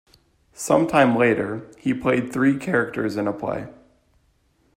[0.55, 3.67] Some time later, he played three characters in a play.